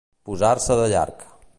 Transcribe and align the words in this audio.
Posar-se 0.29 0.79
de 0.81 0.89
llarg. 0.95 1.25